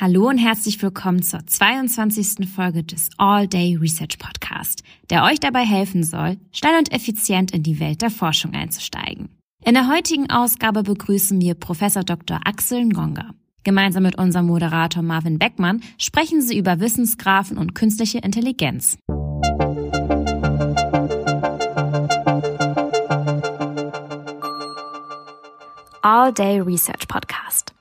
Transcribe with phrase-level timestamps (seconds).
[0.00, 2.48] Hallo und herzlich willkommen zur 22.
[2.48, 7.62] Folge des All Day Research Podcast, der euch dabei helfen soll, schnell und effizient in
[7.62, 9.28] die Welt der Forschung einzusteigen.
[9.62, 12.40] In der heutigen Ausgabe begrüßen wir Professor Dr.
[12.46, 13.34] Axel Ngonga.
[13.62, 18.96] Gemeinsam mit unserem Moderator Marvin Beckmann sprechen sie über Wissensgrafen und künstliche Intelligenz.
[26.00, 27.74] All Day Research Podcast.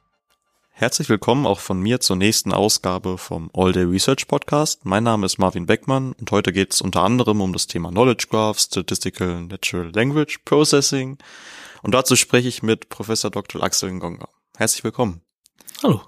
[0.80, 4.86] Herzlich willkommen auch von mir zur nächsten Ausgabe vom All Day Research Podcast.
[4.86, 8.28] Mein Name ist Marvin Beckmann und heute geht es unter anderem um das Thema Knowledge
[8.30, 11.18] Graph, Statistical Natural Language Processing
[11.84, 13.62] und dazu spreche ich mit Professor Dr.
[13.62, 14.30] Axel Ngonga.
[14.56, 15.20] Herzlich willkommen.
[15.84, 16.02] Hallo.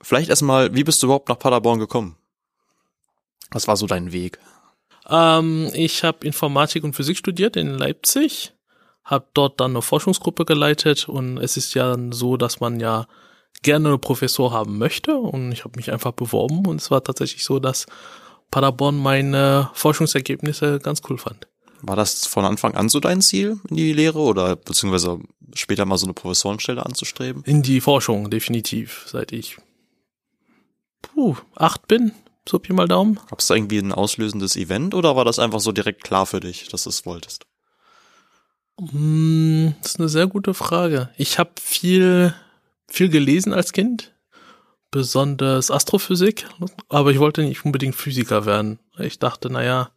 [0.00, 2.16] Vielleicht erstmal, wie bist du überhaupt nach Paderborn gekommen?
[3.50, 4.38] Was war so dein Weg?
[5.10, 8.54] Ähm, ich habe Informatik und Physik studiert in Leipzig,
[9.04, 13.06] habe dort dann eine Forschungsgruppe geleitet und es ist ja so, dass man ja
[13.62, 17.44] gerne einen Professor haben möchte und ich habe mich einfach beworben und es war tatsächlich
[17.44, 17.86] so, dass
[18.50, 21.48] Paderborn meine Forschungsergebnisse ganz cool fand.
[21.82, 25.18] War das von Anfang an so dein Ziel in die Lehre oder beziehungsweise
[25.54, 27.42] später mal so eine Professorenstelle anzustreben?
[27.44, 29.56] In die Forschung, definitiv, seit ich
[31.02, 32.12] puh, acht bin,
[32.48, 33.18] so Pi mal Daumen.
[33.28, 36.40] Gab es da irgendwie ein auslösendes Event oder war das einfach so direkt klar für
[36.40, 37.46] dich, dass du es wolltest?
[38.78, 41.10] Hm, das ist eine sehr gute Frage.
[41.16, 42.34] Ich habe viel
[42.92, 44.14] viel gelesen als Kind,
[44.90, 46.46] besonders Astrophysik,
[46.88, 48.78] aber ich wollte nicht unbedingt Physiker werden.
[48.98, 49.90] Ich dachte, naja,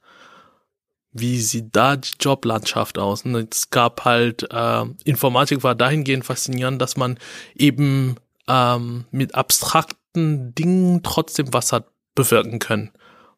[1.12, 3.24] wie sieht da die Joblandschaft aus?
[3.24, 7.18] Und es gab halt, äh, Informatik war dahingehend faszinierend, dass man
[7.56, 8.16] eben
[8.48, 12.92] ähm, mit abstrakten Dingen trotzdem was hat bewirken können.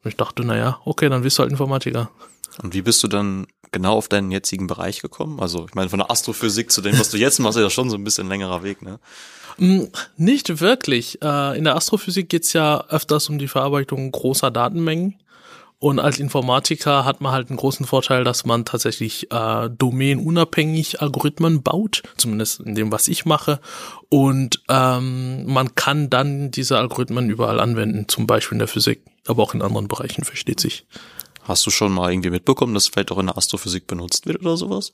[0.04, 2.12] Und ich dachte, naja, okay, dann wirst du halt Informatiker.
[2.62, 5.40] Und wie bist du dann genau auf deinen jetzigen Bereich gekommen?
[5.40, 7.90] Also ich meine, von der Astrophysik zu dem, was du jetzt machst, ist ja schon
[7.90, 9.00] so ein bisschen längerer Weg, ne?
[9.58, 9.86] Mm,
[10.18, 11.22] nicht wirklich.
[11.22, 15.16] Äh, in der Astrophysik geht's ja öfters um die Verarbeitung großer Datenmengen.
[15.80, 21.62] Und als Informatiker hat man halt einen großen Vorteil, dass man tatsächlich äh, domänenunabhängig Algorithmen
[21.62, 23.60] baut, zumindest in dem, was ich mache.
[24.10, 29.44] Und ähm, man kann dann diese Algorithmen überall anwenden, zum Beispiel in der Physik, aber
[29.44, 30.88] auch in anderen Bereichen, versteht sich.
[31.48, 34.58] Hast du schon mal irgendwie mitbekommen, dass vielleicht auch in der Astrophysik benutzt wird oder
[34.58, 34.94] sowas?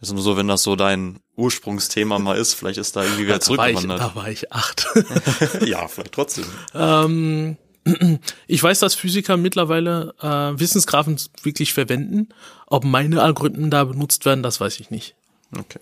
[0.00, 3.40] Ist nur so, wenn das so dein Ursprungsthema mal ist, vielleicht ist da irgendwie wieder
[3.40, 4.00] zurückgewandert.
[4.00, 5.62] Da war ich, da war ich acht.
[5.66, 6.46] ja, vielleicht trotzdem.
[6.72, 7.58] Ähm,
[8.46, 12.30] ich weiß, dass Physiker mittlerweile äh, Wissensgrafen wirklich verwenden.
[12.66, 15.16] Ob meine Algorithmen da benutzt werden, das weiß ich nicht.
[15.58, 15.80] Okay.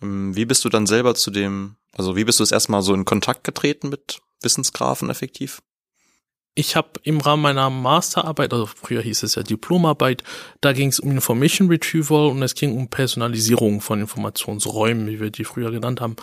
[0.00, 2.94] Ähm, wie bist du dann selber zu dem, also wie bist du das erstmal so
[2.94, 5.60] in Kontakt getreten mit Wissensgrafen effektiv?
[6.54, 10.24] Ich habe im Rahmen meiner Masterarbeit, also früher hieß es ja Diplomarbeit,
[10.60, 15.30] da ging es um Information Retrieval und es ging um Personalisierung von Informationsräumen, wie wir
[15.30, 16.16] die früher genannt haben.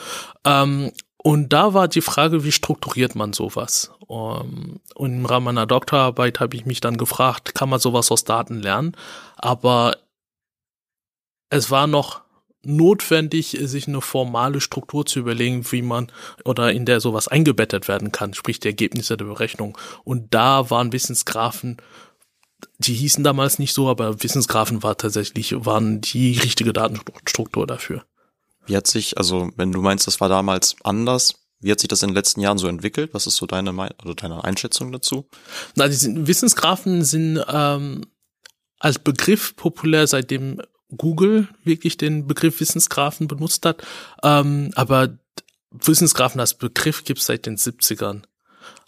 [0.45, 3.91] Ähm, und da war die Frage, wie strukturiert man sowas?
[4.09, 8.23] Ähm, und im Rahmen meiner Doktorarbeit habe ich mich dann gefragt, kann man sowas aus
[8.23, 8.95] Daten lernen?
[9.35, 9.97] Aber
[11.49, 12.21] es war noch
[12.63, 16.11] notwendig, sich eine formale Struktur zu überlegen, wie man
[16.43, 19.77] oder in der sowas eingebettet werden kann, sprich die Ergebnisse der Berechnung.
[20.03, 21.77] Und da waren Wissensgrafen,
[22.79, 28.05] die hießen damals nicht so, aber Wissensgrafen war tatsächlich, waren die richtige Datenstruktur dafür.
[28.65, 32.03] Wie hat sich, also wenn du meinst, das war damals anders, wie hat sich das
[32.03, 33.13] in den letzten Jahren so entwickelt?
[33.13, 35.27] Was ist so deine, also deine Einschätzung dazu?
[35.75, 38.01] Na, die Wissensgrafen sind ähm,
[38.79, 40.61] als Begriff populär, seitdem
[40.95, 43.85] Google wirklich den Begriff Wissensgrafen benutzt hat.
[44.23, 45.17] Ähm, aber
[45.71, 48.23] Wissensgrafen als Begriff gibt es seit den 70ern.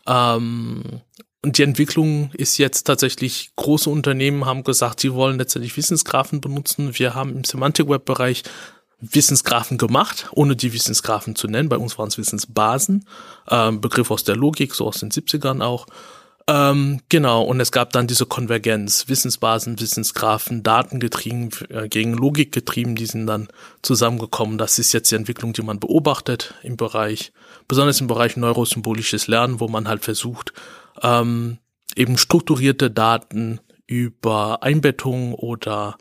[0.07, 1.01] Ähm,
[1.41, 6.97] und die Entwicklung ist jetzt tatsächlich, große Unternehmen haben gesagt, sie wollen letztendlich Wissensgrafen benutzen.
[6.99, 8.43] Wir haben im Semantic-Web-Bereich
[8.99, 11.69] Wissensgrafen gemacht, ohne die Wissensgrafen zu nennen.
[11.69, 13.05] Bei uns waren es Wissensbasen,
[13.49, 15.87] ähm, Begriff aus der Logik, so aus den 70ern auch.
[16.49, 22.95] Ähm, genau, und es gab dann diese Konvergenz, Wissensbasen, Wissensgrafen, Datengetrieben, äh, gegen Logik getrieben,
[22.95, 23.49] die sind dann
[23.83, 24.57] zusammengekommen.
[24.57, 27.33] Das ist jetzt die Entwicklung, die man beobachtet im Bereich,
[27.67, 30.53] besonders im Bereich neurosymbolisches Lernen, wo man halt versucht,
[31.03, 31.59] ähm,
[31.95, 35.99] eben strukturierte Daten über Einbettung oder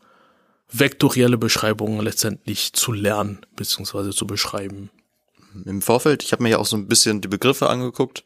[0.72, 4.12] vektorielle Beschreibungen letztendlich zu lernen bzw.
[4.12, 4.88] zu beschreiben.
[5.66, 8.24] Im Vorfeld, ich habe mir ja auch so ein bisschen die Begriffe angeguckt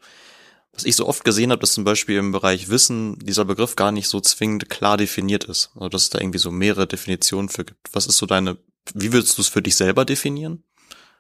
[0.73, 3.93] was ich so oft gesehen habe, dass zum Beispiel im Bereich Wissen dieser Begriff gar
[3.93, 5.71] nicht so zwingend klar definiert ist.
[5.75, 7.89] Also dass es da irgendwie so mehrere Definitionen für gibt.
[7.93, 8.57] Was ist so deine,
[8.95, 10.65] wie würdest du es für dich selber definieren?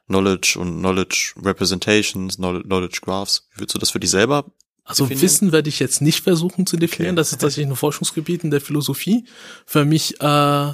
[0.06, 3.48] Knowledge und Knowledge Representations, Knowledge Graphs.
[3.52, 4.46] Wie würdest du das für dich selber
[4.84, 5.22] also definieren?
[5.22, 7.14] Wissen werde ich jetzt nicht versuchen zu definieren.
[7.14, 7.20] Okay.
[7.20, 9.26] Das ist tatsächlich ein Forschungsgebiet in der Philosophie.
[9.66, 10.72] Für mich äh,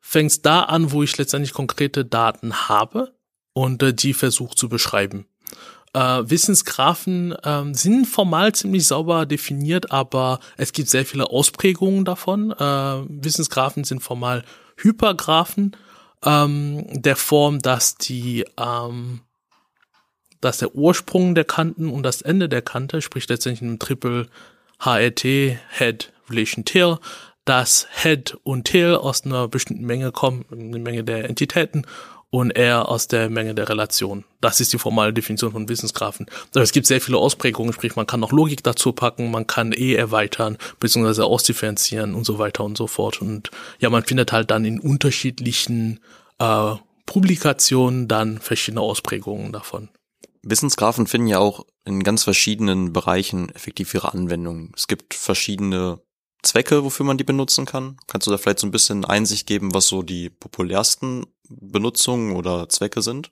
[0.00, 3.14] fängt es da an, wo ich letztendlich konkrete Daten habe
[3.52, 5.26] und äh, die versuche zu beschreiben.
[5.94, 12.52] Äh, Wissensgraphen ähm, sind formal ziemlich sauber definiert, aber es gibt sehr viele Ausprägungen davon.
[12.52, 12.54] Äh,
[13.08, 14.44] Wissensgraphen sind formal
[14.76, 15.76] Hypergraphen
[16.24, 19.20] ähm, der Form, dass die ähm,
[20.40, 24.28] dass der Ursprung der Kanten und das Ende der Kante, sprich letztendlich ein Triple
[24.80, 26.98] HET, Head, Relation Tail,
[27.44, 31.86] dass Head und Tail aus einer bestimmten Menge kommen, eine Menge der Entitäten
[32.30, 34.24] und R aus der Menge der Relation.
[34.40, 36.26] Das ist die formale Definition von Wissensgraphen.
[36.50, 39.72] Aber es gibt sehr viele Ausprägungen, sprich man kann noch Logik dazu packen, man kann
[39.72, 43.22] E erweitern, beziehungsweise ausdifferenzieren und so weiter und so fort.
[43.22, 46.00] Und ja, man findet halt dann in unterschiedlichen
[46.38, 46.74] äh,
[47.06, 49.88] Publikationen dann verschiedene Ausprägungen davon.
[50.42, 54.72] Wissensgraphen finden ja auch in ganz verschiedenen Bereichen effektiv ihre Anwendung.
[54.76, 56.00] Es gibt verschiedene
[56.42, 57.96] Zwecke, wofür man die benutzen kann.
[58.06, 62.68] Kannst du da vielleicht so ein bisschen Einsicht geben, was so die populärsten Benutzungen oder
[62.68, 63.30] Zwecke sind?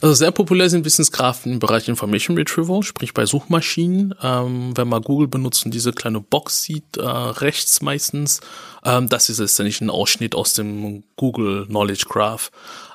[0.00, 4.14] Also sehr populär sind Wissensgraphen im Bereich Information Retrieval, sprich bei Suchmaschinen.
[4.22, 8.40] Ähm, wenn man Google benutzt und diese kleine Box sieht, äh, rechts meistens,
[8.84, 12.50] ähm, das ist letztendlich ein Ausschnitt aus dem Google Knowledge Graph.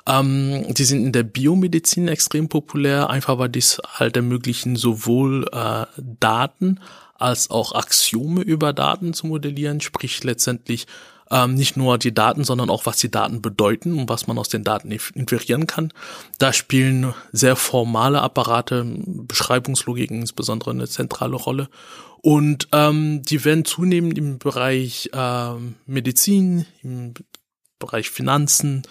[0.06, 5.86] Ähm, die sind in der Biomedizin extrem populär, einfach weil dies halt ermöglichen, sowohl äh,
[5.96, 6.80] Daten
[7.14, 10.86] als auch Axiome über Daten zu modellieren, sprich letztendlich
[11.30, 14.48] ähm, nicht nur die Daten, sondern auch was die Daten bedeuten und was man aus
[14.48, 15.92] den Daten inferieren kann.
[16.38, 21.68] Da spielen sehr formale Apparate, Beschreibungslogiken insbesondere eine zentrale Rolle.
[22.20, 25.52] Und ähm, die werden zunehmend im Bereich äh,
[25.86, 27.14] Medizin, im
[27.78, 28.82] Bereich Finanzen,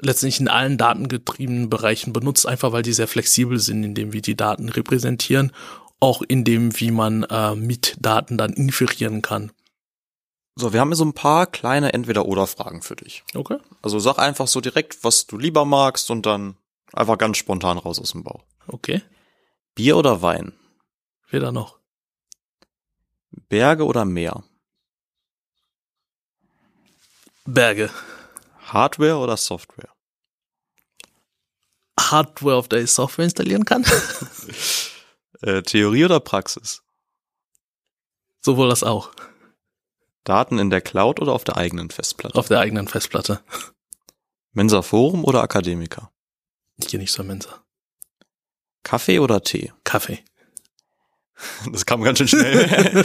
[0.00, 4.36] letztendlich in allen datengetriebenen Bereichen benutzt, einfach weil die sehr flexibel sind, indem wir die
[4.36, 5.52] Daten repräsentieren,
[6.00, 9.52] auch in dem, wie man äh, mit Daten dann inferieren kann.
[10.54, 13.24] So, wir haben hier so ein paar kleine Entweder-Oder-Fragen für dich.
[13.34, 13.58] Okay.
[13.80, 16.56] Also sag einfach so direkt, was du lieber magst und dann
[16.92, 18.44] einfach ganz spontan raus aus dem Bauch.
[18.66, 19.02] Okay.
[19.74, 20.52] Bier oder Wein?
[21.30, 21.78] Weder noch.
[23.48, 24.44] Berge oder Meer?
[27.46, 27.90] Berge.
[28.60, 29.88] Hardware oder Software?
[31.98, 33.84] Hardware, auf der ich Software installieren kann.
[35.42, 36.82] äh, Theorie oder Praxis?
[38.42, 39.10] Sowohl das auch.
[40.24, 42.38] Daten in der Cloud oder auf der eigenen Festplatte?
[42.38, 43.40] Auf der eigenen Festplatte.
[44.52, 46.12] Mensa Forum oder Akademiker?
[46.76, 47.64] Ich gehe nicht zur Mensa.
[48.82, 49.72] Kaffee oder Tee?
[49.84, 50.22] Kaffee.
[51.72, 53.04] Das kam ganz schön schnell.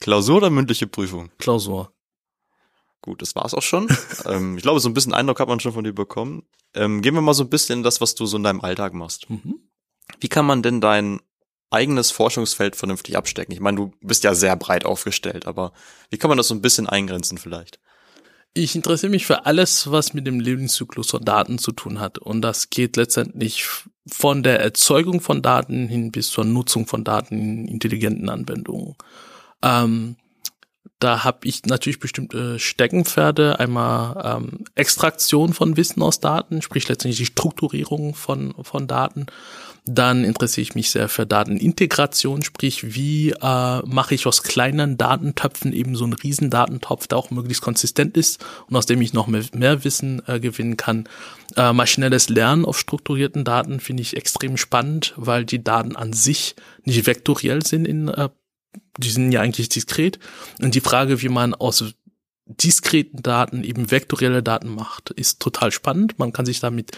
[0.00, 1.30] Klausur oder mündliche Prüfung?
[1.38, 1.92] Klausur.
[3.02, 3.88] Gut, das war's auch schon.
[4.26, 6.44] ähm, ich glaube, so ein bisschen Eindruck hat man schon von dir bekommen.
[6.74, 8.92] Ähm, gehen wir mal so ein bisschen in das, was du so in deinem Alltag
[8.94, 9.28] machst.
[9.30, 9.58] Mhm.
[10.20, 11.20] Wie kann man denn dein
[11.70, 13.52] eigenes Forschungsfeld vernünftig abstecken?
[13.52, 15.72] Ich meine, du bist ja sehr breit aufgestellt, aber
[16.10, 17.78] wie kann man das so ein bisschen eingrenzen vielleicht?
[18.54, 22.18] Ich interessiere mich für alles, was mit dem Lebenszyklus von Daten zu tun hat.
[22.18, 23.66] Und das geht letztendlich
[24.10, 28.96] von der Erzeugung von Daten hin bis zur Nutzung von Daten in intelligenten Anwendungen.
[29.62, 30.16] Ähm,
[30.98, 33.60] da habe ich natürlich bestimmte Steckenpferde.
[33.60, 39.26] Einmal ähm, Extraktion von Wissen aus Daten, sprich letztendlich die Strukturierung von, von Daten.
[39.90, 45.72] Dann interessiere ich mich sehr für Datenintegration, sprich, wie äh, mache ich aus kleinen Datentöpfen
[45.72, 49.26] eben so einen riesen Datentopf, der auch möglichst konsistent ist und aus dem ich noch
[49.26, 51.08] mehr, mehr Wissen äh, gewinnen kann.
[51.56, 56.54] Äh, maschinelles Lernen auf strukturierten Daten finde ich extrem spannend, weil die Daten an sich
[56.84, 58.28] nicht vektoriell sind in äh,
[58.98, 60.18] die sind ja eigentlich diskret.
[60.60, 61.94] Und die Frage, wie man aus
[62.46, 66.18] diskreten Daten eben vektorielle Daten macht, ist total spannend.
[66.18, 66.92] Man kann sich damit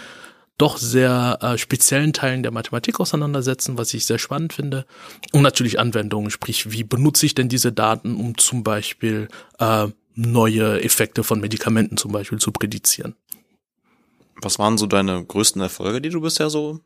[0.60, 4.86] doch sehr äh, speziellen Teilen der Mathematik auseinandersetzen, was ich sehr spannend finde.
[5.32, 10.82] Und natürlich Anwendungen, sprich, wie benutze ich denn diese Daten, um zum Beispiel äh, neue
[10.82, 13.14] Effekte von Medikamenten zum Beispiel zu prädizieren.
[14.42, 16.80] Was waren so deine größten Erfolge, die du bisher so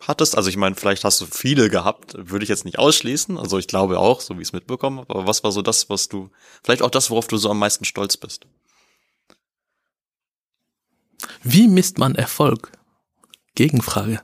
[0.00, 0.36] hattest?
[0.36, 3.38] Also ich meine, vielleicht hast du viele gehabt, würde ich jetzt nicht ausschließen.
[3.38, 5.14] Also ich glaube auch, so wie ich es mitbekommen habe.
[5.14, 6.30] Aber was war so das, was du,
[6.64, 8.46] vielleicht auch das, worauf du so am meisten stolz bist?
[11.42, 12.72] Wie misst man Erfolg?
[13.54, 14.20] Gegenfrage.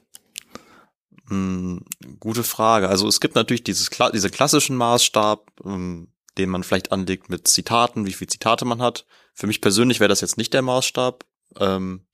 [1.28, 1.85] Hm,
[2.21, 2.88] gute Frage.
[2.88, 8.06] Also es gibt natürlich dieses diese klassischen Maßstab, ähm, den man vielleicht anlegt mit Zitaten,
[8.06, 9.06] wie viele Zitate man hat.
[9.35, 11.25] Für mich persönlich wäre das jetzt nicht der Maßstab.
[11.59, 12.06] Ähm,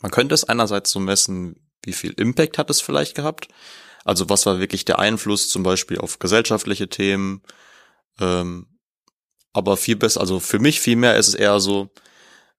[0.00, 3.48] man könnte es einerseits so messen, wie viel Impact hat es vielleicht gehabt.
[4.04, 7.42] Also was war wirklich der Einfluss zum Beispiel auf gesellschaftliche Themen.
[8.20, 8.78] Ähm,
[9.52, 11.88] aber viel besser, also für mich viel mehr ist es eher so,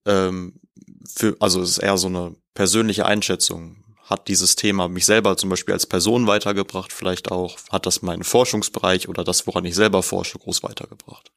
[0.03, 3.75] für, also es ist eher so eine persönliche Einschätzung.
[4.01, 8.23] Hat dieses Thema mich selber zum Beispiel als Person weitergebracht, vielleicht auch, hat das meinen
[8.23, 11.31] Forschungsbereich oder das, woran ich selber forsche, groß weitergebracht?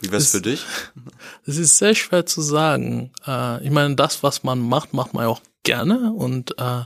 [0.00, 0.62] Wie wär's für dich?
[1.46, 3.10] Das ist sehr schwer zu sagen.
[3.26, 6.82] Äh, ich meine, das, was man macht, macht man ja auch gerne und äh,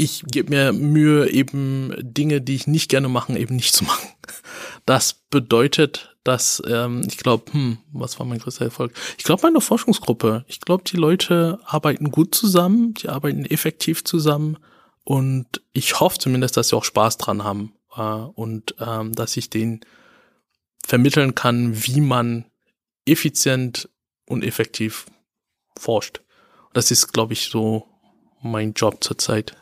[0.00, 4.08] ich gebe mir Mühe, eben Dinge, die ich nicht gerne mache, eben nicht zu machen.
[4.86, 8.94] Das bedeutet, dass ähm, ich glaube, hm, was war mein größter Erfolg?
[9.18, 10.46] Ich glaube, meine Forschungsgruppe.
[10.48, 14.56] Ich glaube, die Leute arbeiten gut zusammen, die arbeiten effektiv zusammen
[15.04, 19.50] und ich hoffe zumindest, dass sie auch Spaß dran haben äh, und ähm, dass ich
[19.50, 19.80] denen
[20.82, 22.46] vermitteln kann, wie man
[23.04, 23.90] effizient
[24.24, 25.06] und effektiv
[25.76, 26.22] forscht.
[26.72, 27.86] Das ist, glaube ich, so
[28.40, 29.56] mein Job zurzeit.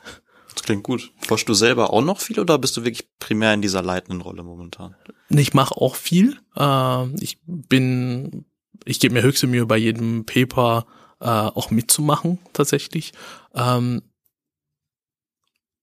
[0.58, 1.12] Das klingt gut.
[1.20, 4.42] Forschst du selber auch noch viel oder bist du wirklich primär in dieser leitenden Rolle
[4.42, 4.96] momentan?
[5.28, 6.36] Ich mache auch viel.
[6.56, 8.44] Äh, ich bin,
[8.84, 10.84] ich gebe mir höchste Mühe bei jedem Paper
[11.20, 13.12] äh, auch mitzumachen tatsächlich.
[13.54, 14.02] Ähm,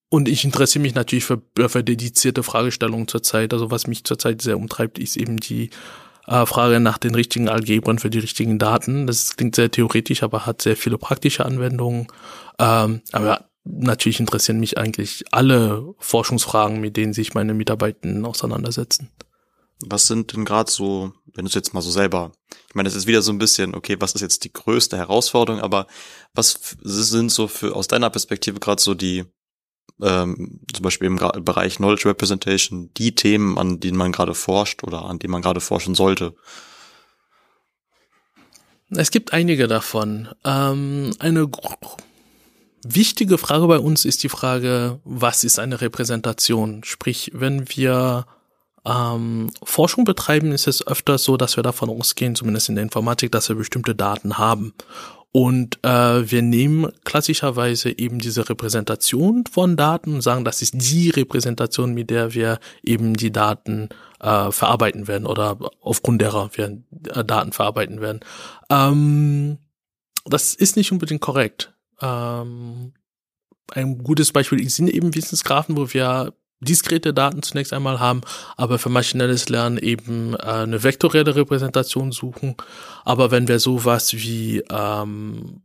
[0.10, 3.53] und ich interessiere mich natürlich für, für dedizierte Fragestellungen zurzeit.
[3.53, 5.70] Also was mich zurzeit sehr umtreibt, ist eben die
[6.27, 9.08] äh, Frage nach den richtigen Algebren für die richtigen Daten.
[9.08, 12.08] Das klingt sehr theoretisch, aber hat sehr viele praktische Anwendungen.
[12.60, 19.12] Ähm, aber natürlich interessieren mich eigentlich alle Forschungsfragen, mit denen sich meine Mitarbeiter auseinandersetzen.
[19.86, 22.31] Was sind denn gerade so, wenn du es jetzt mal so selber,
[22.69, 25.62] ich meine, es ist wieder so ein bisschen, okay, was ist jetzt die größte Herausforderung,
[25.62, 25.88] aber
[26.34, 29.25] was sind so für aus deiner Perspektive gerade so die
[30.01, 35.05] ähm, zum Beispiel im Bereich Knowledge Representation die Themen, an denen man gerade forscht oder
[35.05, 36.36] an denen man gerade forschen sollte?
[38.89, 40.29] Es gibt einige davon.
[40.43, 41.48] Ähm, eine
[42.85, 46.83] wichtige Frage bei uns ist die Frage, was ist eine Repräsentation?
[46.83, 48.25] Sprich, wenn wir
[48.85, 53.31] ähm, Forschung betreiben, ist es öfter so, dass wir davon ausgehen, zumindest in der Informatik,
[53.31, 54.73] dass wir bestimmte Daten haben.
[55.31, 61.09] Und äh, wir nehmen klassischerweise eben diese Repräsentation von Daten und sagen, das ist die
[61.09, 63.89] Repräsentation, mit der wir eben die Daten
[64.21, 66.81] äh, verarbeiten werden oder aufgrund derer wir
[67.13, 68.21] äh, Daten verarbeiten werden.
[68.69, 69.57] Ähm,
[70.23, 71.75] das ist nicht unbedingt korrekt.
[72.01, 72.93] Ähm,
[73.71, 78.21] ein gutes Beispiel sind eben Wissensgrafen, wo wir diskrete Daten zunächst einmal haben,
[78.57, 82.55] aber für maschinelles Lernen eben äh, eine vektorielle Repräsentation suchen.
[83.03, 85.61] Aber wenn wir sowas wie ähm,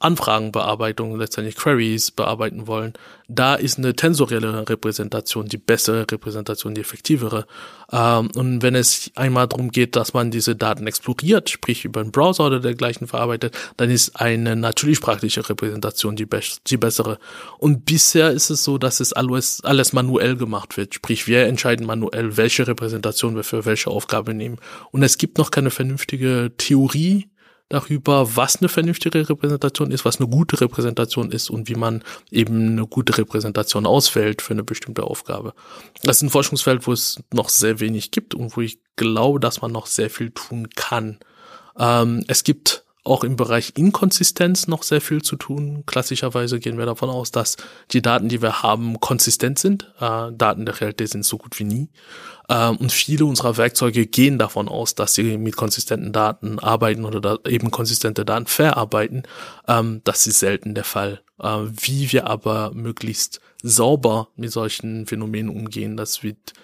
[0.00, 2.92] Anfragenbearbeitung, letztendlich Queries bearbeiten wollen,
[3.26, 7.46] da ist eine tensorielle Repräsentation die bessere Repräsentation, die effektivere.
[7.90, 12.12] Ähm, und wenn es einmal darum geht, dass man diese Daten exploriert, sprich über einen
[12.12, 17.18] Browser oder dergleichen verarbeitet, dann ist eine natürlichsprachliche Repräsentation die, be die bessere.
[17.58, 20.94] Und bisher ist es so, dass es alles, alles manuell gemacht wird.
[20.94, 24.58] Sprich, wir entscheiden manuell, welche Repräsentation wir für welche Aufgabe nehmen.
[24.92, 27.28] Und es gibt noch keine vernünftige Theorie,
[27.68, 32.72] darüber, was eine vernünftige Repräsentation ist, was eine gute Repräsentation ist und wie man eben
[32.72, 35.54] eine gute Repräsentation auswählt für eine bestimmte Aufgabe.
[36.02, 39.60] Das ist ein Forschungsfeld, wo es noch sehr wenig gibt und wo ich glaube, dass
[39.60, 41.18] man noch sehr viel tun kann.
[41.78, 45.84] Ähm, es gibt auch im Bereich Inkonsistenz noch sehr viel zu tun.
[45.86, 47.56] Klassischerweise gehen wir davon aus, dass
[47.90, 49.92] die Daten, die wir haben, konsistent sind.
[50.00, 51.88] Äh, Daten der Realität sind so gut wie nie.
[52.48, 57.20] Ähm, und viele unserer Werkzeuge gehen davon aus, dass sie mit konsistenten Daten arbeiten oder
[57.20, 59.24] da eben konsistente Daten verarbeiten.
[59.66, 61.20] Ähm, das ist selten der Fall.
[61.40, 66.54] Äh, wie wir aber möglichst sauber mit solchen Phänomenen umgehen, das wird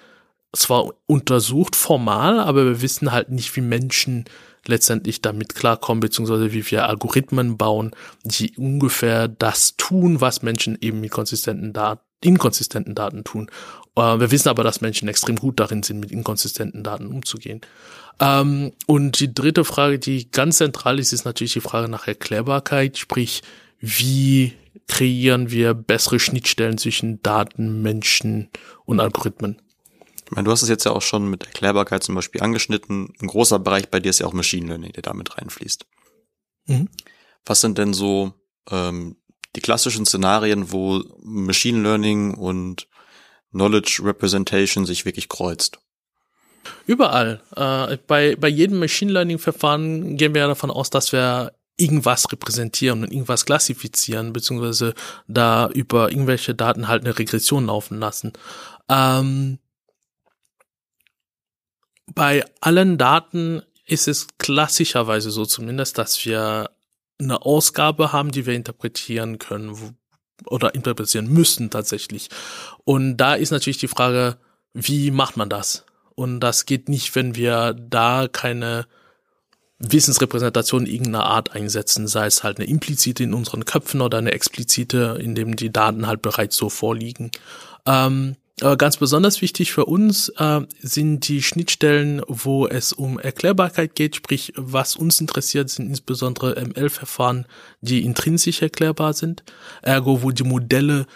[0.55, 4.25] zwar untersucht formal, aber wir wissen halt nicht, wie Menschen
[4.67, 7.91] letztendlich damit klarkommen, beziehungsweise wie wir Algorithmen bauen,
[8.25, 13.51] die ungefähr das tun, was Menschen eben mit konsistenten Daten, inkonsistenten Daten tun.
[13.97, 17.61] Äh, wir wissen aber, dass Menschen extrem gut darin sind, mit inkonsistenten Daten umzugehen.
[18.21, 22.97] Ähm, und die dritte Frage, die ganz zentral ist, ist natürlich die Frage nach Erklärbarkeit,
[22.99, 23.43] sprich,
[23.81, 24.55] wie
[24.89, 28.49] kreieren wir bessere Schnittstellen zwischen Daten, Menschen
[28.85, 29.59] und Algorithmen?
[30.35, 33.12] Meine, du hast es jetzt ja auch schon mit Erklärbarkeit zum Beispiel angeschnitten.
[33.21, 35.87] Ein großer Bereich bei dir ist ja auch Machine Learning, der damit reinfließt.
[36.67, 36.88] Mhm.
[37.47, 38.33] Was sind denn so
[38.69, 39.17] ähm,
[39.55, 42.88] die klassischen Szenarien, wo Machine Learning und
[43.53, 45.79] Knowledge Representation sich wirklich kreuzt?
[46.87, 47.41] Überall.
[47.55, 52.33] Äh, bei, bei jedem Machine Learning Verfahren gehen wir ja davon aus, dass wir irgendwas
[52.33, 54.95] repräsentieren und irgendwas klassifizieren, beziehungsweise
[55.29, 58.33] da über irgendwelche Daten halt eine Regression laufen lassen.
[58.88, 59.61] Ähm,
[62.13, 66.71] bei allen Daten ist es klassischerweise so zumindest, dass wir
[67.19, 69.97] eine Ausgabe haben, die wir interpretieren können
[70.47, 72.29] oder interpretieren müssen tatsächlich.
[72.85, 74.37] Und da ist natürlich die Frage,
[74.73, 75.85] wie macht man das?
[76.15, 78.87] Und das geht nicht, wenn wir da keine
[79.79, 85.19] Wissensrepräsentation irgendeiner Art einsetzen, sei es halt eine implizite in unseren Köpfen oder eine explizite,
[85.21, 87.31] in dem die Daten halt bereits so vorliegen.
[87.87, 93.97] Ähm, äh, ganz besonders wichtig für uns äh, sind die Schnittstellen, wo es um Erklärbarkeit
[93.97, 97.47] geht, sprich, was uns interessiert, sind insbesondere ML-Verfahren,
[97.81, 99.43] die intrinsisch erklärbar sind,
[99.83, 101.07] ergo, wo die Modelle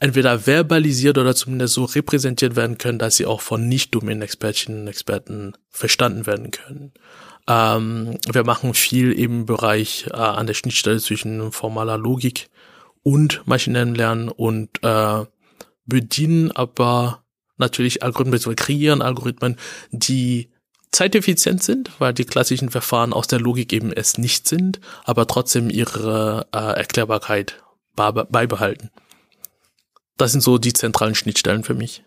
[0.00, 5.52] entweder verbalisiert oder zumindest so repräsentiert werden können, dass sie auch von Nicht-Domain-Expertinnen und Experten
[5.70, 6.92] verstanden werden können.
[7.48, 12.50] Ähm, wir machen viel im Bereich äh, an der Schnittstelle zwischen formaler Logik
[13.02, 15.24] und maschinellem Lernen und äh,
[15.92, 17.22] bedienen aber
[17.58, 19.58] natürlich Algorithmen, wir kreieren Algorithmen,
[19.90, 20.50] die
[20.90, 25.68] zeiteffizient sind, weil die klassischen Verfahren aus der Logik eben es nicht sind, aber trotzdem
[25.68, 27.62] ihre äh, Erklärbarkeit
[27.94, 28.90] beibehalten.
[30.16, 32.02] Das sind so die zentralen Schnittstellen für mich.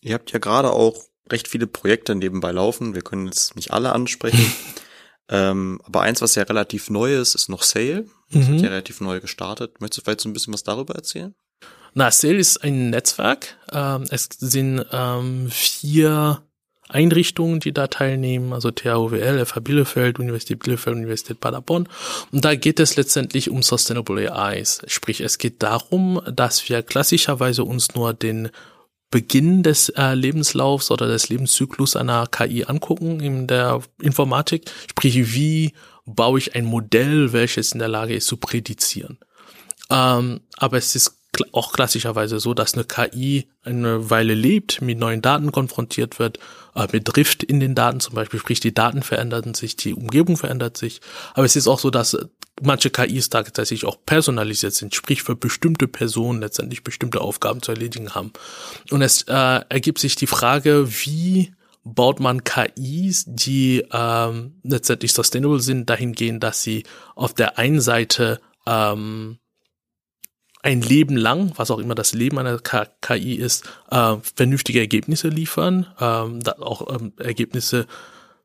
[0.00, 0.96] Ihr habt ja gerade auch
[1.28, 2.94] recht viele Projekte nebenbei laufen.
[2.94, 4.52] Wir können jetzt nicht alle ansprechen.
[5.28, 8.06] ähm, aber eins, was ja relativ neu ist, ist noch Sale.
[8.30, 8.54] Das mhm.
[8.54, 9.80] hat ja relativ neu gestartet.
[9.80, 11.34] Möchtest du vielleicht so ein bisschen was darüber erzählen?
[11.98, 13.56] Na, Sale ist ein Netzwerk.
[13.72, 16.40] Ähm, es sind ähm, vier
[16.88, 21.88] Einrichtungen, die da teilnehmen, also THOWL, FH Bielefeld, Universität Bielefeld, Universität Paderborn.
[22.30, 24.82] Und da geht es letztendlich um Sustainable AIs.
[24.86, 28.50] Sprich, es geht darum, dass wir klassischerweise uns nur den
[29.10, 34.70] Beginn des äh, Lebenslaufs oder des Lebenszyklus einer KI angucken in der Informatik.
[34.88, 35.72] Sprich, wie
[36.06, 39.18] baue ich ein Modell, welches in der Lage ist zu prädizieren.
[39.90, 41.17] Ähm, aber es ist
[41.52, 46.38] auch klassischerweise so, dass eine KI eine Weile lebt, mit neuen Daten konfrontiert wird,
[46.74, 50.36] äh, mit Drift in den Daten zum Beispiel, sprich die Daten verändern sich, die Umgebung
[50.36, 51.00] verändert sich.
[51.34, 52.16] Aber es ist auch so, dass
[52.60, 58.14] manche KIs tatsächlich auch personalisiert sind, sprich für bestimmte Personen letztendlich bestimmte Aufgaben zu erledigen
[58.14, 58.32] haben.
[58.90, 61.52] Und es äh, ergibt sich die Frage, wie
[61.84, 68.40] baut man KIs, die ähm, letztendlich sustainable sind, dahingehend, dass sie auf der einen Seite
[68.66, 69.38] ähm,
[70.62, 75.86] ein Leben lang, was auch immer das Leben einer KI ist, äh, vernünftige Ergebnisse liefern,
[76.00, 77.86] ähm, auch ähm, Ergebnisse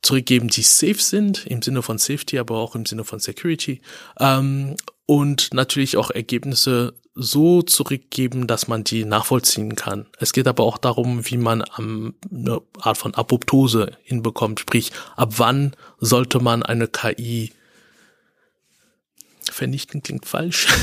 [0.02, 3.82] zurückgeben, die safe sind, im Sinne von Safety, aber auch im Sinne von Security.
[4.20, 10.08] Ähm, und natürlich auch Ergebnisse so zurückgeben, dass man die nachvollziehen kann.
[10.18, 15.34] Es geht aber auch darum, wie man ähm, eine Art von Apoptose hinbekommt, sprich, ab
[15.38, 17.52] wann sollte man eine KI
[19.52, 20.68] vernichten, klingt falsch.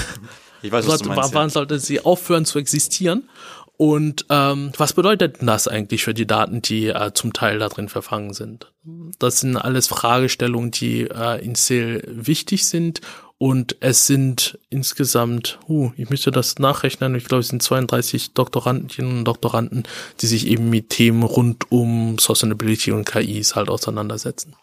[0.63, 1.51] Ich weiß, was sollte, du meinst, wann ja.
[1.51, 3.29] sollte sie aufhören zu existieren?
[3.77, 7.89] Und ähm, was bedeutet das eigentlich für die Daten, die äh, zum Teil da drin
[7.89, 8.71] verfangen sind?
[9.19, 13.01] Das sind alles Fragestellungen, die äh, in SEL wichtig sind.
[13.39, 19.21] Und es sind insgesamt, uh, ich müsste das nachrechnen, ich glaube, es sind 32 Doktorandinnen
[19.21, 19.85] und Doktoranden,
[20.21, 24.57] die sich eben mit Themen rund um Sustainability und KIs halt auseinandersetzen.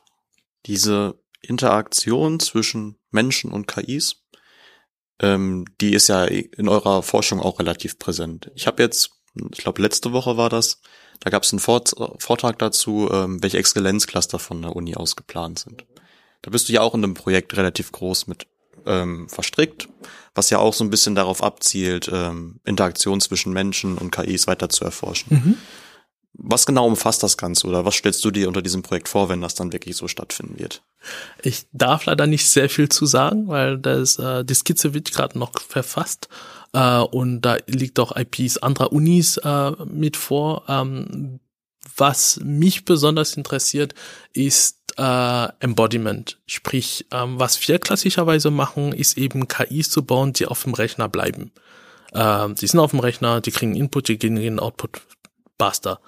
[0.68, 4.18] Diese Interaktion zwischen Menschen und KIs,
[5.22, 8.52] ähm, die ist ja in eurer Forschung auch relativ präsent.
[8.56, 9.12] Ich habe jetzt,
[9.52, 10.82] ich glaube letzte Woche war das,
[11.20, 15.60] da gab es einen Vort Vortrag dazu, ähm, welche Exzellenzcluster von der Uni aus geplant
[15.60, 15.86] sind.
[16.42, 18.48] Da bist du ja auch in einem Projekt relativ groß mit
[18.86, 19.90] ähm, verstrickt,
[20.36, 24.70] was ja auch so ein bisschen darauf abzielt, ähm, Interaktion zwischen Menschen und KIs weiter
[24.70, 25.36] zu erforschen.
[25.36, 25.58] Mhm.
[26.39, 29.41] Was genau umfasst das Ganze oder was stellst du dir unter diesem Projekt vor, wenn
[29.41, 30.84] das dann wirklich so stattfinden wird?
[31.41, 35.39] Ich darf leider nicht sehr viel zu sagen, weil das, äh, die Skizze wird gerade
[35.39, 36.30] noch verfasst
[36.73, 40.63] äh, und da liegt auch IPs anderer Unis äh, mit vor.
[40.67, 41.39] Ähm,
[41.95, 43.95] was mich besonders interessiert,
[44.34, 46.39] ist äh, Embodiment.
[46.45, 51.10] Sprich, ähm, was wir klassischerweise machen, ist eben KIs zu bauen, die auf dem Rechner
[51.10, 51.52] bleiben.
[52.13, 55.02] Ähm, die sind auf dem Rechner, die kriegen Input, die kriegen Output
[55.58, 56.00] basta.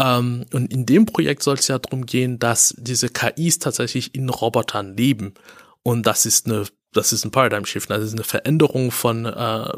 [0.00, 4.28] Ähm, und in dem Projekt soll es ja darum gehen, dass diese KIs tatsächlich in
[4.28, 5.34] Robotern leben.
[5.82, 9.72] Und das ist eine, das ist ein Paradigm Shift, das ist eine Veränderung von äh,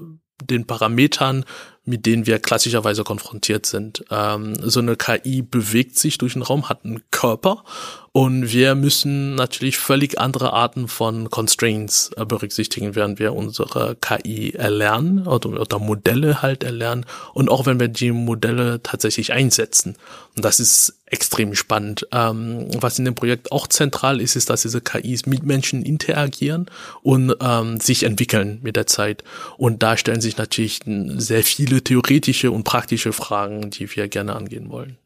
[0.44, 1.44] den Parametern,
[1.84, 4.04] mit denen wir klassischerweise konfrontiert sind.
[4.10, 7.64] Ähm, so eine KI bewegt sich durch den Raum, hat einen Körper
[8.12, 14.52] und wir müssen natürlich völlig andere Arten von Constraints äh, berücksichtigen, während wir unsere KI
[14.52, 19.96] erlernen oder, oder Modelle halt erlernen und auch wenn wir die Modelle tatsächlich einsetzen.
[20.36, 22.08] Und das ist extrem spannend.
[22.12, 26.66] Ähm, was in dem Projekt auch zentral ist, ist, dass diese KIs mit Menschen interagieren
[27.02, 29.22] und ähm, sich entwickeln mit der Zeit.
[29.56, 34.70] Und da stellen sich natürlich sehr viele theoretische und praktische Fragen, die wir gerne angehen
[34.70, 34.98] wollen.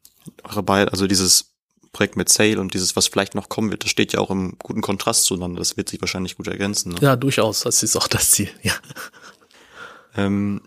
[0.43, 1.53] Also dieses
[1.93, 4.57] Projekt mit Sale und dieses, was vielleicht noch kommen wird, das steht ja auch im
[4.59, 5.59] guten Kontrast zueinander.
[5.59, 6.93] Das wird sich wahrscheinlich gut ergänzen.
[6.93, 6.97] Ne?
[7.01, 7.61] Ja, durchaus.
[7.61, 8.73] Das ist auch das Ziel, ja.
[10.17, 10.61] Ähm,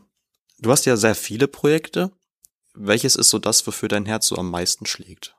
[0.59, 2.11] du hast ja sehr viele Projekte.
[2.75, 5.35] Welches ist so das, wofür dein Herz so am meisten schlägt?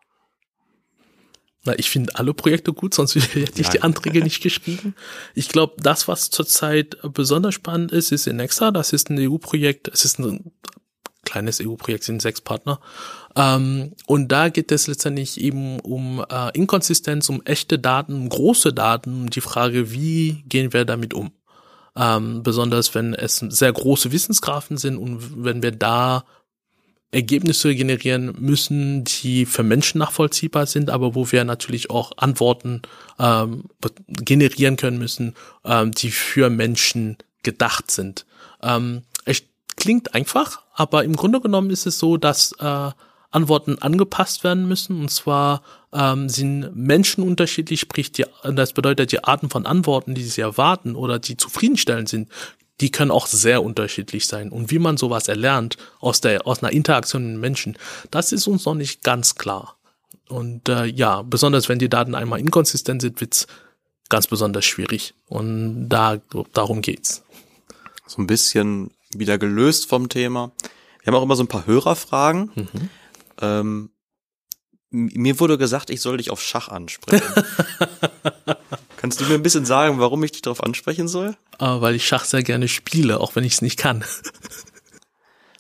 [1.65, 3.69] Na, ich finde alle Projekte gut, sonst hätte ich ja.
[3.69, 4.95] die Anträge nicht geschrieben.
[5.35, 8.71] Ich glaube, das, was zurzeit besonders spannend ist, ist Inexa.
[8.71, 9.89] Das ist ein EU-Projekt.
[9.89, 10.51] Es ist ein
[11.25, 12.79] kleines EU-Projekt, sind sechs Partner.
[13.35, 18.73] Ähm, und da geht es letztendlich eben um äh, Inkonsistenz, um echte Daten, um große
[18.73, 21.31] Daten, um die Frage, wie gehen wir damit um?
[21.95, 26.23] Ähm, besonders wenn es sehr große Wissensgrafen sind und wenn wir da
[27.11, 32.83] Ergebnisse generieren müssen, die für Menschen nachvollziehbar sind, aber wo wir natürlich auch Antworten
[33.19, 33.63] ähm,
[34.05, 35.33] generieren können müssen,
[35.65, 38.25] ähm, die für Menschen gedacht sind.
[38.61, 39.41] Ähm, es
[39.75, 42.91] klingt einfach, aber im Grunde genommen ist es so, dass äh,
[43.31, 44.99] Antworten angepasst werden müssen.
[44.99, 45.61] Und zwar
[45.93, 50.95] ähm, sind Menschen unterschiedlich, sprich, die, das bedeutet, die Arten von Antworten, die sie erwarten
[50.95, 52.29] oder die zufriedenstellend sind,
[52.81, 54.49] die können auch sehr unterschiedlich sein.
[54.51, 57.77] Und wie man sowas erlernt aus der aus einer Interaktion mit Menschen,
[58.11, 59.77] das ist uns noch nicht ganz klar.
[60.27, 63.47] Und äh, ja, besonders wenn die Daten einmal inkonsistent sind, wird's
[64.09, 65.13] ganz besonders schwierig.
[65.27, 66.17] Und da
[66.53, 67.23] darum geht's.
[68.05, 70.51] So ein bisschen wieder gelöst vom Thema.
[71.01, 72.51] Wir haben auch immer so ein paar Hörerfragen.
[72.55, 72.89] Mhm.
[73.41, 73.89] Ähm,
[74.91, 77.27] mir wurde gesagt, ich soll dich auf Schach ansprechen.
[78.99, 81.37] Kannst du mir ein bisschen sagen, warum ich dich darauf ansprechen soll?
[81.61, 84.03] Uh, weil ich Schach sehr gerne spiele, auch wenn ich es nicht kann.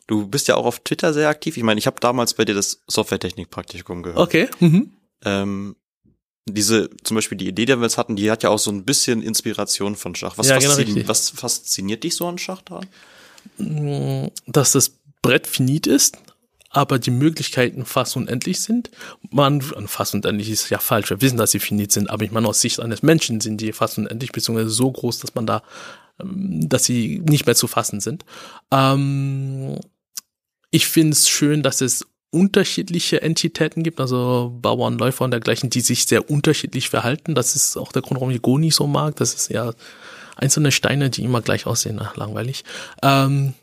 [0.07, 1.55] du bist ja auch auf Twitter sehr aktiv.
[1.55, 4.19] Ich meine, ich habe damals bei dir das Softwaretechnik-Praktikum gehört.
[4.19, 4.49] Okay.
[4.59, 4.91] Mhm.
[5.23, 5.77] Ähm,
[6.49, 8.83] diese, zum Beispiel die Idee, die wir jetzt hatten, die hat ja auch so ein
[8.83, 10.37] bisschen Inspiration von Schach.
[10.37, 12.81] Was, ja, genau fasziniert, was fasziniert dich so an Schach da?
[13.57, 16.17] Mm, dass das Brett finit ist,
[16.69, 18.91] aber die Möglichkeiten fast unendlich sind.
[19.29, 22.47] Man, fast unendlich ist ja falsch, wir wissen, dass sie finit sind, aber ich meine,
[22.47, 25.63] aus Sicht eines Menschen sind die fast unendlich, beziehungsweise so groß, dass man da,
[26.19, 28.25] ähm, dass sie nicht mehr zu fassen sind.
[28.71, 29.79] Ähm,
[30.71, 35.81] ich finde es schön, dass es unterschiedliche Entitäten gibt, also Bauern, Läufer und dergleichen, die
[35.81, 37.33] sich sehr unterschiedlich verhalten.
[37.33, 39.15] Das ist auch der Grund, warum ich Go nicht so mag.
[39.15, 39.73] Das ist ja
[40.35, 42.63] einzelne Steine, die immer gleich aussehen, Ach, langweilig.
[43.01, 43.55] Ähm,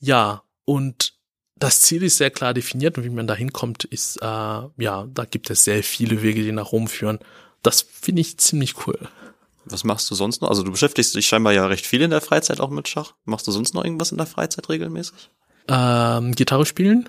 [0.00, 1.13] ja, und
[1.64, 5.24] das Ziel ist sehr klar definiert und wie man da hinkommt, ist, äh, ja, da
[5.24, 7.20] gibt es sehr viele Wege, die nach Rom führen.
[7.62, 8.98] Das finde ich ziemlich cool.
[9.64, 10.50] Was machst du sonst noch?
[10.50, 13.14] Also du beschäftigst dich scheinbar ja recht viel in der Freizeit auch mit Schach.
[13.24, 15.30] Machst du sonst noch irgendwas in der Freizeit regelmäßig?
[15.66, 17.08] Ähm, Gitarre spielen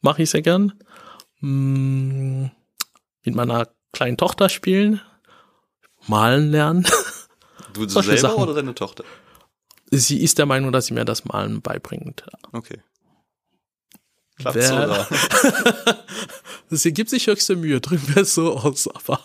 [0.00, 0.72] mache ich sehr gern.
[1.38, 2.50] Hm,
[3.24, 5.00] mit meiner kleinen Tochter spielen,
[6.08, 6.88] malen lernen.
[7.72, 8.42] Du selber Sachen.
[8.42, 9.04] oder deine Tochter?
[9.92, 12.24] Sie ist der Meinung, dass sie mir das Malen beibringt.
[12.52, 12.82] Okay.
[14.38, 15.08] Klappt's Wer, oder?
[16.70, 19.20] sie gibt sich höchste Mühe, drücken wir es so aus, aber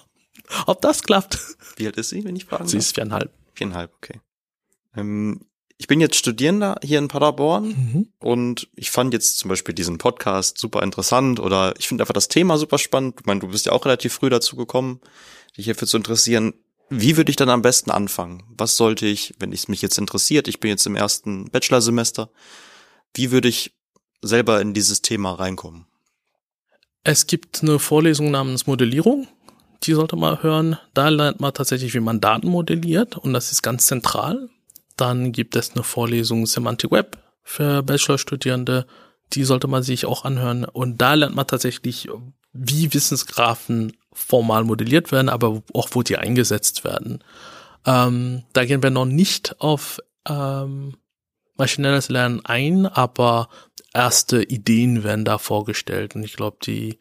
[0.66, 1.40] ob das klappt.
[1.76, 3.32] Wie alt ist sie, wenn ich fragen Sie ist viereinhalb.
[3.54, 4.20] Viereinhalb, okay.
[4.96, 5.42] Ähm,
[5.78, 8.08] ich bin jetzt Studierender hier in Paderborn mhm.
[8.20, 12.28] und ich fand jetzt zum Beispiel diesen Podcast super interessant oder ich finde einfach das
[12.28, 13.18] Thema super spannend.
[13.20, 15.02] Ich meine, du bist ja auch relativ früh dazu gekommen,
[15.56, 16.54] dich hierfür zu interessieren.
[16.90, 18.44] Wie würde ich dann am besten anfangen?
[18.50, 22.32] Was sollte ich, wenn es mich jetzt interessiert, ich bin jetzt im ersten Bachelorsemester,
[23.14, 23.77] wie würde ich
[24.22, 25.86] selber in dieses Thema reinkommen?
[27.04, 29.28] Es gibt eine Vorlesung namens Modellierung.
[29.84, 30.78] Die sollte man hören.
[30.94, 34.50] Da lernt man tatsächlich, wie man Daten modelliert und das ist ganz zentral.
[34.98, 38.88] Dann gibt es eine Vorlesung Semantic Web für Bachelorstudierende.
[39.34, 40.66] Die sollte man sich auch anhören.
[40.66, 42.10] Und da lernt man tatsächlich,
[42.54, 47.24] wie Wissensgraphen formal modelliert werden, aber auch wo die eingesetzt werden.
[47.86, 50.98] Ähm, da gehen wir noch nicht auf ähm,
[51.56, 53.50] maschinelles Lernen ein, aber
[53.98, 57.00] erste Ideen werden da vorgestellt und ich glaube, die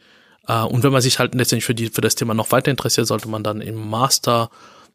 [0.48, 3.06] äh, und wenn man sich halt letztendlich für die für das Thema noch weiter interessiert,
[3.06, 4.50] sollte man dann im Master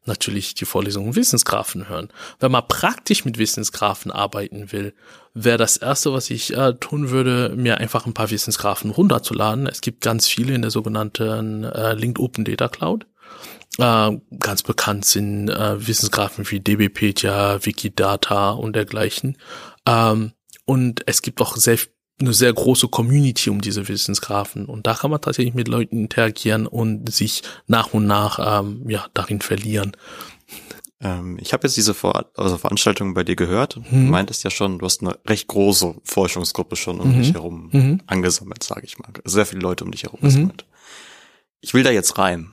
[0.06, 2.10] natürlich die Vorlesungen Wissensgrafen hören.
[2.40, 4.96] Wenn man praktisch mit Wissensgrafen arbeiten will,
[5.36, 9.68] wäre das erste, was ich äh, tun würde, mir einfach ein paar Wissensgrafen runterzuladen.
[9.68, 13.06] Es gibt ganz viele in der sogenannten äh, Linked Open Data Cloud.
[13.78, 19.38] Äh, ganz bekannt sind äh, Wissensgrafen wie DBpedia, Wikidata und dergleichen.
[19.86, 20.34] Ähm,
[20.66, 21.78] und es gibt auch sehr,
[22.20, 24.66] eine sehr große Community um diese Wissensgrafen.
[24.66, 29.08] Und da kann man tatsächlich mit Leuten interagieren und sich nach und nach ähm, ja,
[29.14, 29.96] darin verlieren.
[31.02, 33.78] Ähm, ich habe jetzt diese Vor also Veranstaltung bei dir gehört.
[33.78, 33.84] Mhm.
[33.90, 37.22] Du meintest ja schon, du hast eine recht große Forschungsgruppe schon um mhm.
[37.22, 38.02] dich herum mhm.
[38.06, 39.10] angesammelt, sage ich mal.
[39.26, 40.54] Sehr viele Leute um dich herum mhm.
[41.60, 42.52] Ich will da jetzt rein.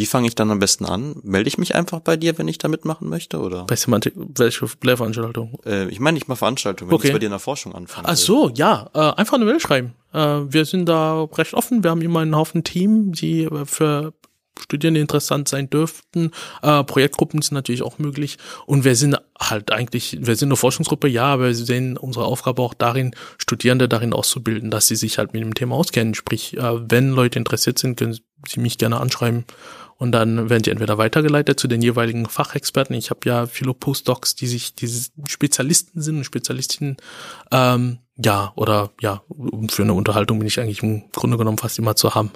[0.00, 1.16] Wie fange ich dann am besten an?
[1.24, 3.66] Melde ich mich einfach bei dir, wenn ich da mitmachen möchte, oder?
[3.66, 5.58] Bei Semantik, welche Lehrveranstaltung?
[5.66, 7.08] Äh, ich meine nicht mal Veranstaltung, wenn okay.
[7.08, 8.08] ich bei dir in der Forschung anfange.
[8.08, 9.92] Ach so, ja, äh, einfach eine Mail schreiben.
[10.14, 11.84] Äh, wir sind da recht offen.
[11.84, 14.14] Wir haben immer einen Haufen Team, die für
[14.58, 16.30] Studierende interessant sein dürften.
[16.62, 18.38] Äh, Projektgruppen sind natürlich auch möglich.
[18.66, 22.62] Und wir sind halt eigentlich, wir sind eine Forschungsgruppe, ja, aber wir sehen unsere Aufgabe
[22.62, 26.14] auch darin, Studierende darin auszubilden, dass sie sich halt mit dem Thema auskennen.
[26.14, 29.44] Sprich, äh, wenn Leute interessiert sind, können sie mich gerne anschreiben.
[30.00, 32.96] Und dann werden die entweder weitergeleitet zu den jeweiligen Fachexperten.
[32.96, 34.90] Ich habe ja viele Postdocs, die sich, die
[35.28, 36.96] Spezialisten sind und Spezialistinnen,
[37.52, 39.22] ähm, ja, oder ja,
[39.68, 42.30] für eine Unterhaltung bin ich eigentlich im Grunde genommen fast immer zu haben.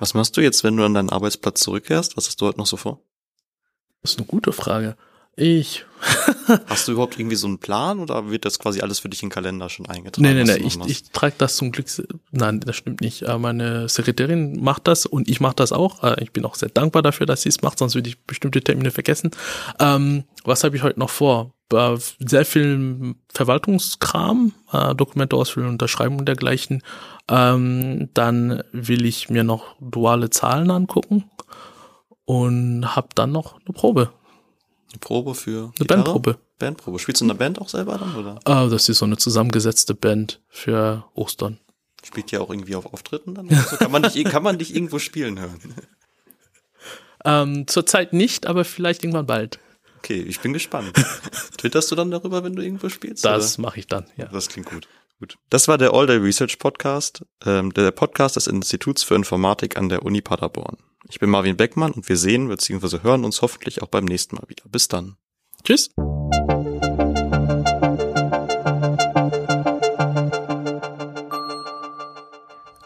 [0.00, 2.16] Was machst du jetzt, wenn du an deinen Arbeitsplatz zurückkehrst?
[2.16, 3.00] Was hast du heute noch so vor?
[4.02, 4.96] Das ist eine gute Frage.
[5.36, 5.84] Ich.
[6.66, 9.28] Hast du überhaupt irgendwie so einen Plan oder wird das quasi alles für dich in
[9.28, 10.26] den Kalender schon eingetragen?
[10.26, 11.86] Nee, nee, nee, ich, ich trage das zum Glück,
[12.30, 13.22] nein, das stimmt nicht.
[13.22, 16.02] Äh, meine Sekretärin macht das und ich mache das auch.
[16.02, 18.62] Äh, ich bin auch sehr dankbar dafür, dass sie es macht, sonst würde ich bestimmte
[18.62, 19.30] Termine vergessen.
[19.78, 21.52] Ähm, was habe ich heute noch vor?
[21.72, 24.52] Äh, sehr viel Verwaltungskram,
[24.96, 26.82] Dokumente ausfüllen, unterschreiben und dergleichen.
[27.28, 31.24] Ähm, dann will ich mir noch duale Zahlen angucken
[32.24, 34.12] und habe dann noch eine Probe.
[34.92, 36.02] Eine Probe für eine Gitarre?
[36.02, 36.38] Bandprobe.
[36.58, 36.98] Bandprobe.
[36.98, 38.40] Spielst du in der Band auch selber dann, oder?
[38.44, 41.58] Ah, das ist so eine zusammengesetzte Band für Ostern.
[42.04, 43.48] Spielt ja auch irgendwie auf Auftritten dann?
[43.50, 45.60] Also kann man dich, kann man dich irgendwo spielen hören?
[47.24, 49.58] Ähm, zurzeit nicht, aber vielleicht irgendwann bald.
[49.98, 50.92] Okay, ich bin gespannt.
[51.58, 53.24] Twitterst du dann darüber, wenn du irgendwo spielst?
[53.24, 54.26] Das mache ich dann, ja.
[54.26, 54.86] Das klingt gut.
[55.18, 55.38] Gut.
[55.48, 59.88] Das war der All Day Research Podcast, ähm, der Podcast des Instituts für Informatik an
[59.88, 60.76] der Uni Paderborn.
[61.08, 63.02] Ich bin Marvin Beckmann und wir sehen bzw.
[63.02, 64.64] hören uns hoffentlich auch beim nächsten Mal wieder.
[64.68, 65.16] Bis dann.
[65.64, 65.90] Tschüss.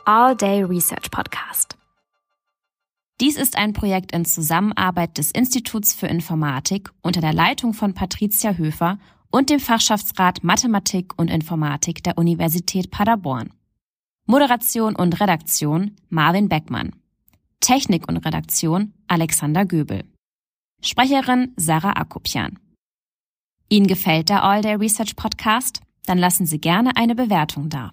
[0.04, 1.76] All Day Research Podcast.
[3.20, 8.54] Dies ist ein Projekt in Zusammenarbeit des Instituts für Informatik unter der Leitung von Patricia
[8.54, 8.98] Höfer
[9.30, 13.52] und dem Fachschaftsrat Mathematik und Informatik der Universität Paderborn.
[14.26, 16.94] Moderation und Redaktion Marvin Beckmann.
[17.60, 20.04] Technik und Redaktion Alexander Göbel.
[20.82, 22.58] Sprecherin Sarah Akopian.
[23.68, 25.80] Ihnen gefällt der All Day Research Podcast?
[26.06, 27.92] Dann lassen Sie gerne eine Bewertung da.